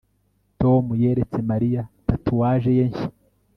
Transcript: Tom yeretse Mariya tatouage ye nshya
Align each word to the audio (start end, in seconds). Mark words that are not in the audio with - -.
Tom 0.61 0.83
yeretse 1.01 1.39
Mariya 1.51 1.81
tatouage 2.07 2.71
ye 2.77 2.85
nshya 2.89 3.07